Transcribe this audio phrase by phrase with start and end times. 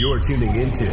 [0.00, 0.86] You're tuning into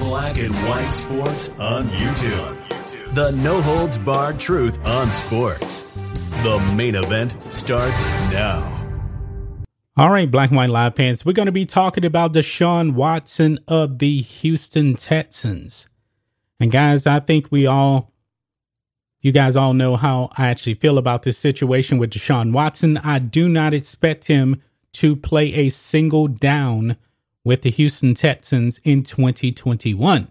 [0.00, 3.14] Black and White Sports on YouTube.
[3.14, 5.82] The no holds barred truth on sports.
[6.42, 8.00] The main event starts
[8.32, 8.64] now.
[9.94, 13.58] All right, Black and White Live fans, we're going to be talking about Deshaun Watson
[13.68, 15.86] of the Houston Texans.
[16.58, 18.10] And guys, I think we all,
[19.20, 22.96] you guys all know how I actually feel about this situation with Deshaun Watson.
[22.96, 24.62] I do not expect him
[24.94, 26.96] to play a single down
[27.46, 30.26] with the Houston Texans in 2021.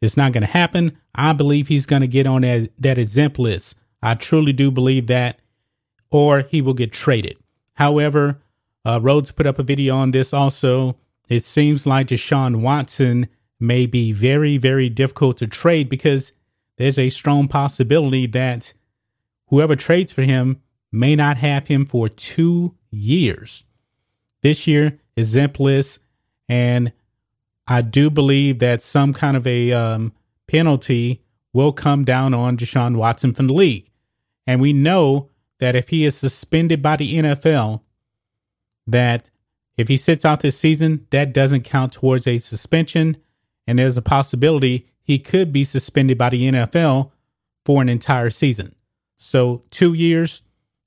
[0.00, 0.96] It's not going to happen.
[1.12, 3.74] I believe he's going to get on that, that exempt list.
[4.00, 5.40] I truly do believe that,
[6.08, 7.36] or he will get traded.
[7.74, 8.40] However,
[8.84, 10.96] uh, Rhodes put up a video on this also.
[11.28, 13.26] It seems like Deshaun Watson
[13.58, 16.32] may be very, very difficult to trade because
[16.76, 18.72] there's a strong possibility that
[19.48, 23.64] whoever trades for him may not have him for two years.
[24.42, 25.98] This year is Zempless,
[26.50, 26.92] and
[27.68, 30.12] I do believe that some kind of a um,
[30.48, 33.88] penalty will come down on Deshaun Watson from the league.
[34.48, 37.82] And we know that if he is suspended by the NFL,
[38.88, 39.30] that
[39.76, 43.16] if he sits out this season, that doesn't count towards a suspension.
[43.68, 47.12] And there's a possibility he could be suspended by the NFL
[47.64, 48.74] for an entire season.
[49.16, 50.42] So, two years,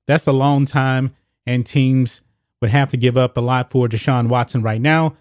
[0.06, 1.14] that's a long time.
[1.46, 2.20] And teams
[2.60, 5.16] would have to give up a lot for Deshaun Watson right now.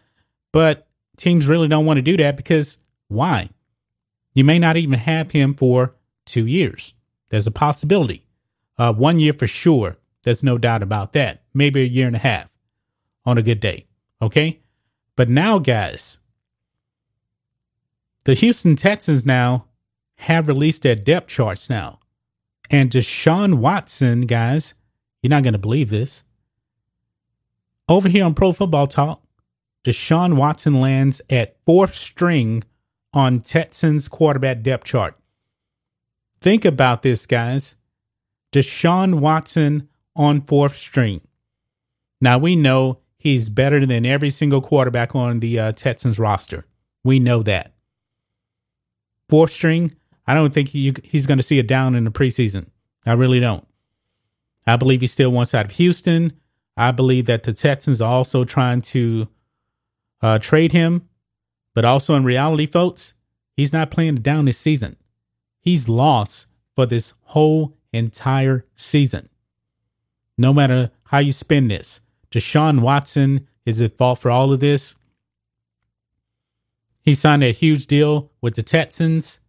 [0.53, 0.87] But
[1.17, 2.77] teams really don't want to do that because
[3.09, 3.49] why?
[4.33, 6.93] You may not even have him for two years.
[7.29, 8.25] There's a possibility.
[8.77, 9.97] Uh, one year for sure.
[10.21, 11.43] There's no doubt about that.
[11.53, 12.53] Maybe a year and a half
[13.25, 13.87] on a good day.
[14.21, 14.61] Okay.
[15.15, 16.19] But now, guys,
[18.23, 19.65] the Houston Texans now
[20.15, 21.99] have released their depth charts now.
[22.69, 24.73] And Deshaun Watson, guys,
[25.21, 26.23] you're not going to believe this.
[27.89, 29.22] Over here on Pro Football Talk,
[29.83, 32.63] Deshaun Watson lands at fourth string
[33.13, 35.17] on Texans quarterback depth chart.
[36.39, 37.75] Think about this, guys.
[38.51, 41.21] Deshaun Watson on fourth string.
[42.21, 46.65] Now we know he's better than every single quarterback on the uh, Texans roster.
[47.03, 47.73] We know that.
[49.29, 49.93] Fourth string,
[50.25, 52.67] I don't think he, he's going to see it down in the preseason.
[53.05, 53.67] I really don't.
[54.65, 56.33] I believe he still wants out of Houston.
[56.77, 59.27] I believe that the Texans are also trying to
[60.23, 61.07] uh, trade him,
[61.75, 63.13] but also in reality, folks,
[63.55, 64.95] he's not playing down this season.
[65.59, 69.29] He's lost for this whole entire season.
[70.37, 72.01] No matter how you spin this,
[72.31, 74.95] Deshaun Watson is at fault for all of this.
[77.01, 79.41] He signed a huge deal with the Texans,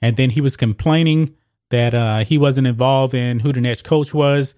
[0.00, 1.36] and then he was complaining
[1.68, 4.54] that uh, he wasn't involved in who the next coach was,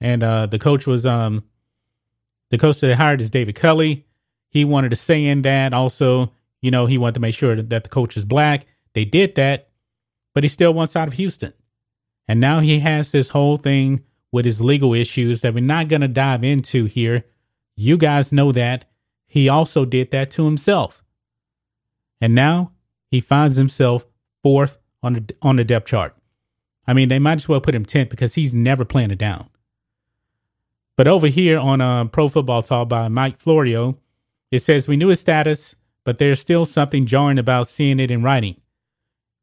[0.00, 1.44] and uh, the coach was um,
[2.50, 4.07] the coach that they hired is David Culley.
[4.48, 7.82] He wanted to say in that also, you know, he wanted to make sure that
[7.82, 8.66] the coach is black.
[8.94, 9.68] They did that,
[10.34, 11.52] but he still wants out of Houston,
[12.26, 16.02] and now he has this whole thing with his legal issues that we're not going
[16.02, 17.24] to dive into here.
[17.76, 18.84] You guys know that.
[19.26, 21.02] He also did that to himself.
[22.20, 22.72] And now
[23.10, 24.06] he finds himself
[24.42, 26.16] fourth on the, on the depth chart.
[26.86, 29.50] I mean, they might as well put him 10th because he's never playing it down.
[30.96, 33.98] But over here on uh, Pro Football Talk by Mike Florio,
[34.50, 38.22] it says, We knew his status, but there's still something jarring about seeing it in
[38.22, 38.60] writing.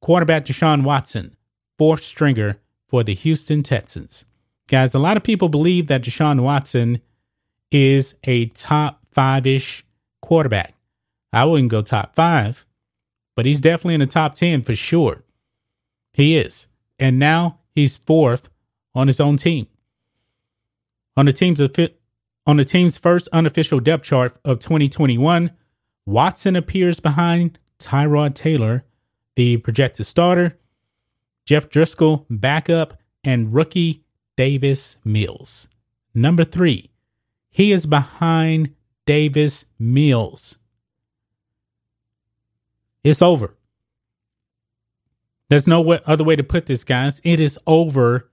[0.01, 1.35] Quarterback Deshaun Watson,
[1.77, 4.25] fourth stringer for the Houston Texans.
[4.67, 7.01] Guys, a lot of people believe that Deshaun Watson
[7.71, 9.85] is a top five ish
[10.21, 10.73] quarterback.
[11.31, 12.65] I wouldn't go top five,
[13.35, 15.23] but he's definitely in the top 10 for sure.
[16.13, 16.67] He is.
[16.97, 18.49] And now he's fourth
[18.93, 19.67] on his own team.
[21.17, 21.61] On the team's
[22.45, 25.51] on the team's first unofficial depth chart of 2021,
[26.05, 28.85] Watson appears behind Tyrod Taylor,
[29.35, 30.57] the projected starter,
[31.45, 34.03] Jeff Driskel, backup, and rookie
[34.35, 35.67] Davis Mills.
[36.13, 36.91] Number three,
[37.49, 38.73] he is behind
[39.05, 40.57] Davis Mills.
[43.03, 43.55] It's over.
[45.49, 47.21] There's no other way to put this, guys.
[47.23, 48.31] It is over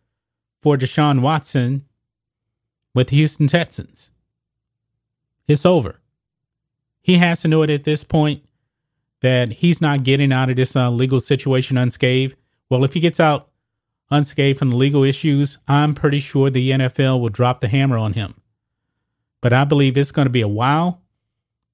[0.63, 1.85] for Deshaun Watson
[2.95, 4.11] with the Houston Texans.
[5.49, 6.01] it's over.
[7.01, 8.45] He has to know it at this point
[9.21, 12.37] that he's not getting out of this uh, legal situation unscathed.
[12.69, 13.49] Well, if he gets out
[14.11, 18.13] unscathed from the legal issues, I'm pretty sure the NFL will drop the hammer on
[18.13, 18.35] him.
[19.41, 21.01] But I believe it's going to be a while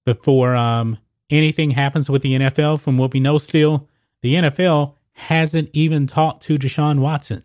[0.05, 0.99] before um,
[1.31, 2.81] anything happens with the NFL.
[2.81, 3.89] From what we know, still,
[4.23, 7.45] the NFL hasn't even talked to Deshaun Watson.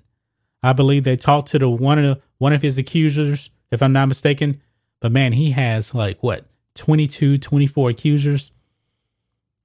[0.61, 3.91] I believe they talked to the one of the, one of his accusers, if I'm
[3.91, 4.61] not mistaken.
[4.99, 8.51] But man, he has like what 22, 24 accusers.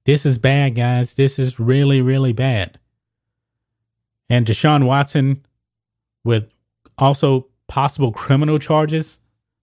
[0.05, 1.13] This is bad, guys.
[1.13, 2.79] This is really, really bad.
[4.29, 5.45] And Deshaun Watson,
[6.23, 6.49] with
[6.97, 9.19] also possible criminal charges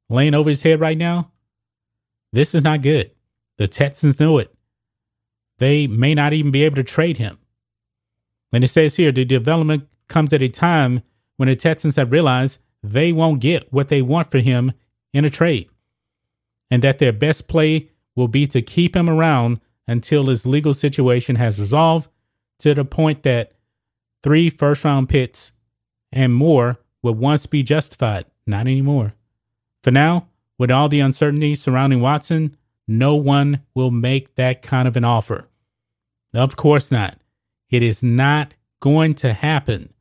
[0.08, 1.32] laying over his head right now,
[2.32, 3.10] this is not good.
[3.56, 4.54] The Texans know it.
[5.58, 7.38] They may not even be able to trade him.
[8.52, 11.02] And it says here the development comes at a time
[11.36, 12.60] when the Texans have realized
[12.92, 14.72] they won't get what they want for him
[15.12, 15.68] in a trade,
[16.70, 21.36] and that their best play will be to keep him around until his legal situation
[21.36, 22.08] has resolved
[22.58, 23.52] to the point that
[24.22, 25.52] three first round picks
[26.10, 28.24] and more would once be justified.
[28.46, 29.14] Not anymore.
[29.82, 30.28] For now,
[30.58, 32.56] with all the uncertainty surrounding Watson,
[32.88, 35.48] no one will make that kind of an offer.
[36.32, 37.18] Of course not.
[37.70, 39.92] It is not going to happen.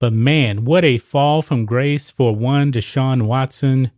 [0.00, 3.92] But man, what a fall from grace for one Deshaun Watson.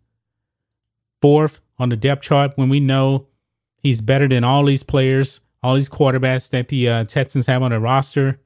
[1.22, 3.28] Fourth on the depth chart when we know
[3.76, 7.70] he's better than all these players, all these quarterbacks that the uh, Texans have on
[7.70, 8.40] their roster.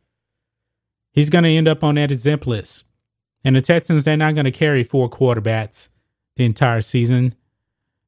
[1.12, 2.84] He's going to end up on that exempt list.
[3.42, 5.88] And the Texans, they're not going to carry four quarterbacks
[6.36, 7.34] the entire season.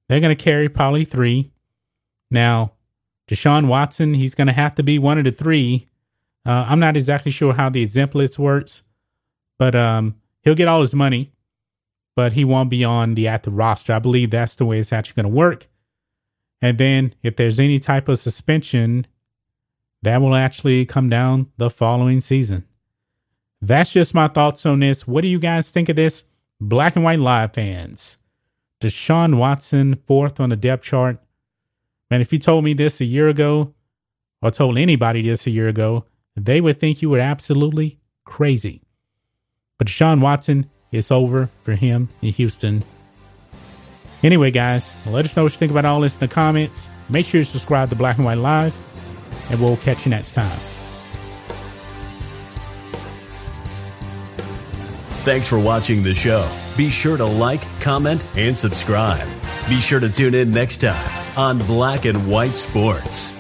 [0.09, 1.51] They're going to carry probably three.
[2.31, 2.73] Now,
[3.29, 5.87] Deshaun Watson, he's going to have to be one of the three.
[6.45, 8.83] Uh, I'm not exactly sure how the exempt list works,
[9.59, 11.33] but um, he'll get all his money,
[12.17, 13.93] but he won't be on the active roster.
[13.93, 15.67] I believe that's the way it's actually going to work.
[16.61, 19.07] And then if there's any type of suspension,
[20.03, 22.65] that will actually come down the following season.
[23.61, 25.07] That's just my thoughts on this.
[25.07, 26.25] What do you guys think of this?
[26.61, 28.19] Black and white live fans.
[28.81, 31.19] Deshaun Watson, fourth on the depth chart.
[32.11, 33.75] Man, if you told me this a year ago,
[34.41, 36.05] or told anybody this a year ago,
[36.37, 38.83] they would think you were absolutely crazy.
[39.79, 42.83] But Deshaun Watson, it's over for him in Houston.
[44.23, 46.89] Anyway, guys, let us know what you think about all this in the comments.
[47.09, 48.77] Make sure you subscribe to Black and White Live,
[49.51, 50.59] and we'll catch you next time.
[55.25, 56.51] Thanks for watching the show.
[56.77, 59.29] Be sure to like, comment, and subscribe.
[59.69, 63.38] Be sure to tune in next time on Black and White Sports.